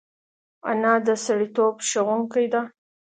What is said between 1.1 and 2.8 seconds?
سړیتوب ښوونکې ده